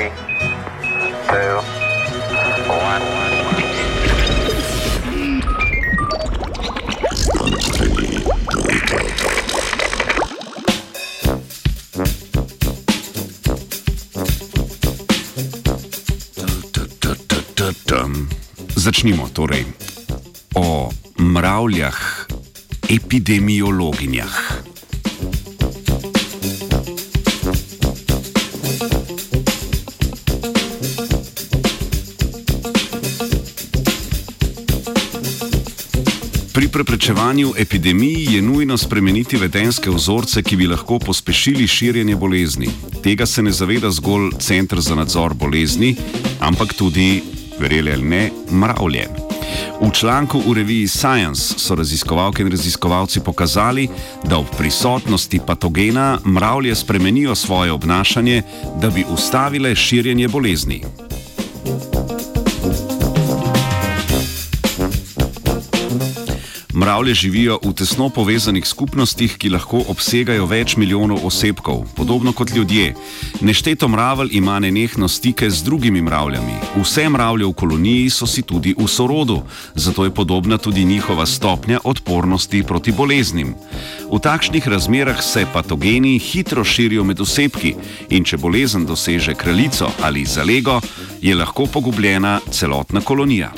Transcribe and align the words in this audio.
Three, 0.00 0.08
two, 1.28 1.60
one. 2.72 3.04
Začnimo 18.80 19.28
torej 19.28 19.64
o 20.56 20.88
mravljah, 21.18 22.26
epidemiologinjah. 22.88 24.59
Preprečevanju 36.70 37.52
epidemij 37.58 38.34
je 38.34 38.42
nujno 38.42 38.78
spremeniti 38.78 39.36
vedenske 39.36 39.90
vzorce, 39.90 40.42
ki 40.42 40.56
bi 40.56 40.66
lahko 40.66 40.98
pospešili 40.98 41.66
širjenje 41.66 42.16
bolezni. 42.16 42.68
Tega 43.02 43.26
se 43.26 43.42
ne 43.42 43.52
zaveda 43.52 43.90
zgolj 43.90 44.30
Centr 44.38 44.80
za 44.80 44.94
nadzor 44.94 45.34
bolezni, 45.34 45.96
ampak 46.40 46.74
tudi, 46.74 47.22
verjeli 47.60 47.92
ali 47.92 48.02
ne, 48.02 48.30
mravlje. 48.50 49.08
V 49.80 49.90
članku 49.92 50.42
v 50.46 50.54
reviji 50.54 50.88
Science 50.88 51.54
so 51.58 51.74
raziskovalke 51.74 52.42
in 52.42 52.50
raziskovalci 52.50 53.20
pokazali, 53.20 53.88
da 54.24 54.38
ob 54.38 54.46
prisotnosti 54.58 55.40
patogena 55.46 56.18
mravlje 56.24 56.74
spremenijo 56.74 57.34
svoje 57.34 57.72
obnašanje, 57.72 58.42
da 58.80 58.90
bi 58.90 59.04
ustavile 59.12 59.74
širjenje 59.74 60.28
bolezni. 60.28 60.82
Mravlje 66.80 67.14
živijo 67.14 67.58
v 67.62 67.74
tesno 67.76 68.08
povezanih 68.08 68.64
skupnostih, 68.66 69.34
ki 69.36 69.50
lahko 69.52 69.82
obsegajo 69.92 70.46
več 70.48 70.78
milijonov 70.80 71.26
osebkov, 71.28 71.82
podobno 71.96 72.32
kot 72.32 72.54
ljudje. 72.56 72.94
Nešteto 73.44 73.88
mravelj 73.88 74.30
ima 74.32 74.54
nenehno 74.58 75.08
stike 75.08 75.50
z 75.50 75.60
drugimi 75.64 76.00
mravljami. 76.02 76.56
Vse 76.80 77.04
mravlje 77.08 77.50
v 77.50 77.52
koloniji 77.52 78.08
so 78.10 78.26
si 78.26 78.42
tudi 78.42 78.72
v 78.78 78.88
sorodu, 78.88 79.42
zato 79.74 80.04
je 80.04 80.14
podobna 80.14 80.58
tudi 80.58 80.84
njihova 80.84 81.26
stopnja 81.26 81.80
odpornosti 81.84 82.62
proti 82.62 82.92
boleznim. 82.92 83.54
V 84.08 84.18
takšnih 84.18 84.68
razmerah 84.68 85.20
se 85.22 85.44
patogeni 85.52 86.18
hitro 86.18 86.64
širijo 86.64 87.04
med 87.04 87.20
osebki 87.20 87.74
in 88.08 88.24
če 88.24 88.40
bolezen 88.40 88.86
doseže 88.86 89.34
kraljico 89.34 89.92
ali 90.00 90.24
zalego, 90.24 90.80
je 91.20 91.36
lahko 91.36 91.66
pogubljena 91.66 92.40
celotna 92.50 93.00
kolonija. 93.00 93.52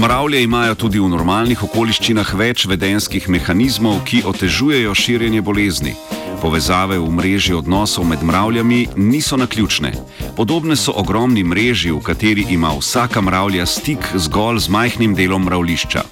Mravlje 0.00 0.42
imajo 0.42 0.74
tudi 0.74 1.00
v 1.00 1.10
normalnih 1.12 1.60
okoliščinah 1.66 2.30
več 2.40 2.64
vedenskih 2.70 3.26
mehanizmov, 3.28 3.98
ki 4.08 4.22
otežujejo 4.24 4.94
širjenje 4.96 5.42
bolezni. 5.44 5.92
Povezave 6.40 6.98
v 6.98 7.10
mreži 7.10 7.52
odnosov 7.54 8.06
med 8.08 8.22
mravljami 8.22 8.86
niso 8.96 9.36
naključne. 9.36 9.92
Podobne 10.36 10.76
so 10.76 10.92
ogromni 10.96 11.44
mreži, 11.44 11.90
v 11.90 12.00
kateri 12.00 12.46
ima 12.50 12.72
vsaka 12.78 13.20
mravlja 13.20 13.66
stik 13.66 13.98
zgolj 14.14 14.58
z 14.58 14.68
majhnim 14.68 15.14
delom 15.14 15.44
mravlišča. 15.44 16.02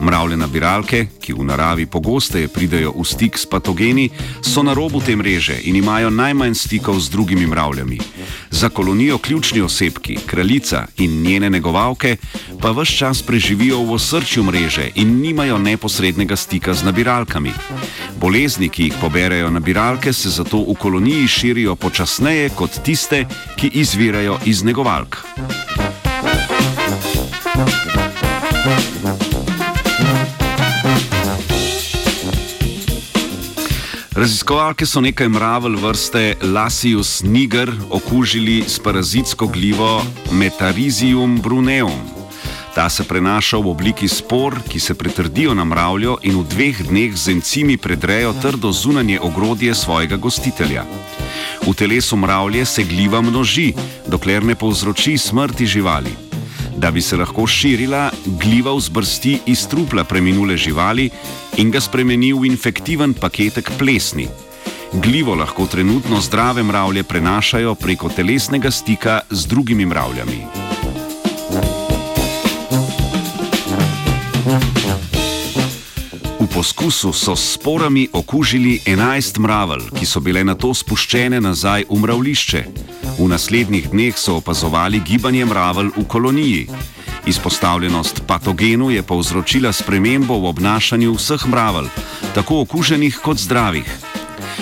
Mravlje 0.00 0.36
nabiralke, 0.36 1.06
ki 1.20 1.32
v 1.32 1.44
naravi 1.48 1.86
pogosteje 1.86 2.48
pridejo 2.48 2.92
v 2.92 3.04
stik 3.04 3.38
s 3.38 3.46
patogeni, 3.46 4.10
so 4.42 4.62
na 4.62 4.74
robu 4.74 5.00
te 5.00 5.16
mreže 5.16 5.56
in 5.64 5.76
imajo 5.76 6.10
najmanj 6.10 6.54
stikov 6.54 7.00
z 7.00 7.08
drugimi 7.08 7.46
mravljami. 7.46 7.98
Za 8.50 8.68
kolonijo 8.68 9.18
ključni 9.18 9.60
osebki, 9.60 10.18
kraljica 10.26 10.86
in 10.96 11.22
njene 11.22 11.50
negovalke, 11.50 12.16
pa 12.60 12.70
vse 12.70 12.96
čas 12.96 13.22
preživijo 13.22 13.80
v 13.82 13.92
osrčju 13.92 14.44
mreže 14.44 14.90
in 14.94 15.20
nimajo 15.20 15.58
neposrednega 15.58 16.36
stika 16.36 16.74
z 16.74 16.84
nabiralkami. 16.84 17.52
Bolezni, 18.20 18.68
ki 18.68 18.82
jih 18.82 18.94
poberajo 19.00 19.50
nabiralke, 19.50 19.61
se 20.12 20.30
zato 20.30 20.58
v 20.58 20.74
koloniji 20.74 21.28
širijo 21.28 21.76
počasneje 21.76 22.48
kot 22.48 22.70
tiste, 22.82 23.26
ki 23.56 23.70
izvirajo 23.74 24.38
iz 24.44 24.62
negovalk. 24.62 25.16
Raziskovalke 34.14 34.86
so 34.86 35.00
nekaj 35.00 35.28
mravelj 35.28 35.76
vrste 35.76 36.34
Lasius 36.42 37.22
niger 37.22 37.72
okužili 37.90 38.64
s 38.66 38.78
parazitsko 38.78 39.46
glivo 39.46 40.02
Metarizium 40.32 41.40
bruneum. 41.42 42.21
Ta 42.74 42.88
se 42.88 43.04
prenaša 43.04 43.60
v 43.60 43.68
obliki 43.68 44.08
spor, 44.08 44.56
ki 44.68 44.80
se 44.80 44.94
pretrdijo 44.94 45.54
na 45.54 45.64
mravljo 45.64 46.16
in 46.22 46.38
v 46.40 46.44
dveh 46.48 46.78
dneh 46.88 47.12
z 47.12 47.28
encimi 47.36 47.76
predrejo 47.76 48.32
trdo 48.32 48.72
zunanje 48.72 49.20
ogrodje 49.20 49.74
svojega 49.74 50.16
gostitelja. 50.16 50.84
V 51.68 51.74
telesu 51.76 52.16
mravlje 52.16 52.64
se 52.64 52.84
gliva 52.84 53.20
množi, 53.20 53.74
dokler 54.06 54.44
ne 54.44 54.54
povzroči 54.54 55.18
smrti 55.18 55.66
živali. 55.66 56.16
Da 56.76 56.90
bi 56.90 57.00
se 57.00 57.16
lahko 57.16 57.46
širila, 57.46 58.10
gliva 58.40 58.72
vzbrsti 58.72 59.38
iz 59.46 59.68
trupla 59.68 60.04
preminule 60.04 60.56
živali 60.56 61.10
in 61.56 61.70
ga 61.70 61.80
spremeni 61.80 62.32
v 62.32 62.48
infektiven 62.48 63.14
paketek 63.14 63.70
plesni. 63.78 64.28
Glivo 64.92 65.34
lahko 65.34 65.66
trenutno 65.66 66.20
zdrave 66.20 66.62
mravlje 66.62 67.02
prenašajo 67.02 67.74
preko 67.74 68.08
telesnega 68.08 68.70
stika 68.70 69.20
z 69.30 69.46
drugimi 69.46 69.86
mravljami. 69.86 70.61
Poskusu 76.62 77.12
so 77.12 77.36
s 77.36 77.54
sporami 77.54 78.08
okužili 78.12 78.78
11 78.86 79.38
mravelj, 79.38 79.82
ki 79.98 80.06
so 80.06 80.20
bile 80.20 80.44
na 80.44 80.54
to 80.54 80.70
spuščene 80.70 81.40
nazaj 81.42 81.88
v 81.90 81.98
mravlišče. 81.98 82.60
V 83.18 83.26
naslednjih 83.26 83.88
dneh 83.90 84.14
so 84.14 84.36
opazovali 84.38 85.00
gibanje 85.02 85.42
mravelj 85.42 85.90
v 85.96 86.06
koloniji. 86.06 86.68
Izpostavljenost 87.26 88.22
patogenu 88.30 88.92
je 88.94 89.02
povzročila 89.02 89.72
spremembo 89.72 90.38
v 90.38 90.54
obnašanju 90.54 91.18
vseh 91.18 91.50
mravelj, 91.50 91.90
tako 92.34 92.62
okuženih 92.62 93.18
kot 93.18 93.42
zdravih. 93.42 93.90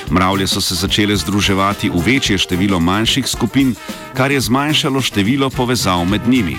Mravlje 0.08 0.46
so 0.46 0.60
se 0.60 0.80
začele 0.80 1.16
združevati 1.16 1.92
v 1.92 2.00
večje 2.00 2.38
število 2.38 2.80
manjših 2.80 3.28
skupin, 3.28 3.74
kar 4.16 4.32
je 4.32 4.40
zmanjšalo 4.40 5.04
število 5.04 5.50
povezav 5.50 6.08
med 6.08 6.24
njimi. 6.28 6.56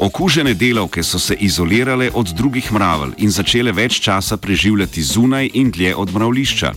Okužene 0.00 0.54
delavke 0.54 1.02
so 1.02 1.18
se 1.18 1.34
izolirale 1.34 2.10
od 2.14 2.26
drugih 2.26 2.72
mravelj 2.72 3.12
in 3.18 3.30
začele 3.30 3.72
več 3.72 3.98
časa 4.00 4.36
preživljati 4.36 5.02
zunaj 5.02 5.50
in 5.54 5.70
dlje 5.70 5.94
od 5.96 6.12
mravlišča. 6.14 6.72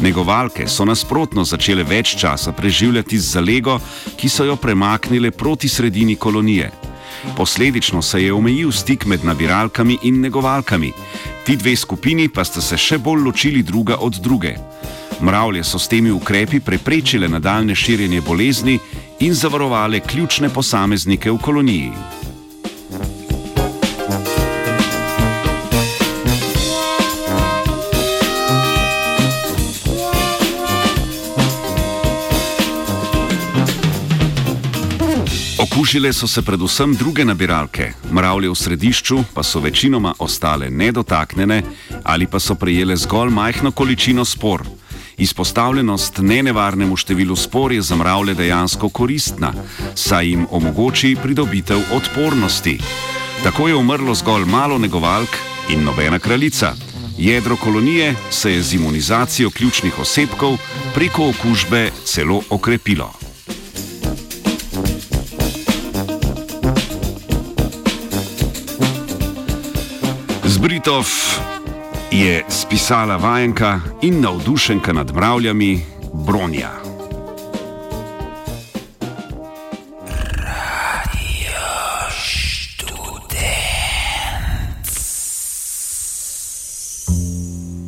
Negovalke 0.00 0.68
so 0.68 0.84
nasprotno 0.84 1.44
začele 1.44 1.82
več 1.82 2.14
časa 2.16 2.52
preživljati 2.52 3.18
z 3.18 3.32
zalego, 3.32 3.80
ki 4.16 4.28
so 4.28 4.44
jo 4.44 4.56
premaknile 4.56 5.30
proti 5.30 5.68
sredini 5.68 6.14
kolonije. 6.16 6.70
Posledično 7.36 8.02
se 8.02 8.22
je 8.22 8.32
omejil 8.32 8.70
stik 8.72 9.06
med 9.06 9.24
nabiralkami 9.24 9.98
in 10.02 10.20
negovalkami. 10.20 10.92
Ti 11.46 11.56
dve 11.56 11.76
skupini 11.76 12.28
pa 12.28 12.44
sta 12.44 12.60
se 12.60 12.78
še 12.78 12.98
bolj 12.98 13.24
ločili 13.26 13.62
druga 13.62 13.96
od 13.98 14.20
druge. 14.22 14.54
Mravlje 15.20 15.64
so 15.64 15.78
s 15.78 15.88
temi 15.88 16.10
ukrepi 16.10 16.60
preprečile 16.60 17.28
nadaljne 17.28 17.74
širjenje 17.74 18.20
bolezni 18.20 18.78
in 19.18 19.34
zavarovale 19.34 20.00
ključne 20.00 20.48
posameznike 20.54 21.30
v 21.30 21.38
koloniji. 21.42 22.17
Okužile 35.78 36.12
so 36.12 36.26
se 36.26 36.42
predvsem 36.42 36.94
druge 36.94 37.24
nabiralke, 37.24 37.92
mravlje 38.10 38.48
v 38.50 38.54
središču 38.54 39.18
pa 39.34 39.42
so 39.46 39.60
večinoma 39.62 40.10
ostale 40.18 40.70
nedotaknjene 40.70 41.62
ali 42.02 42.26
pa 42.26 42.40
so 42.40 42.54
prejele 42.54 42.96
zgolj 42.96 43.30
majhno 43.30 43.70
količino 43.70 44.24
spor. 44.24 44.64
Izpostavljenost 45.18 46.18
nenevarnemu 46.18 46.96
številu 46.96 47.36
spor 47.36 47.72
je 47.72 47.82
za 47.82 47.96
mravlje 47.96 48.34
dejansko 48.34 48.88
koristna, 48.88 49.52
saj 49.94 50.26
jim 50.26 50.48
omogoči 50.50 51.14
pridobitev 51.22 51.94
odpornosti. 51.94 52.80
Tako 53.44 53.68
je 53.68 53.78
umrlo 53.78 54.18
zgolj 54.18 54.50
malo 54.50 54.78
negovalk 54.78 55.38
in 55.70 55.86
nobena 55.86 56.18
kraljica. 56.18 56.74
Jedro 57.18 57.56
kolonije 57.56 58.16
se 58.30 58.52
je 58.52 58.62
z 58.62 58.74
imunizacijo 58.74 59.50
ključnih 59.50 59.98
osebkov 59.98 60.58
preko 60.94 61.30
okužbe 61.30 61.90
celo 62.04 62.42
okrepilo. 62.50 63.27
Zbritov 70.58 71.06
je 72.10 72.42
spisala 72.48 73.16
vajenka 73.16 73.80
in 74.02 74.20
navdušenka 74.20 74.92
nad 74.92 75.14
mravljami 75.14 75.80
Bronja. 76.26 76.87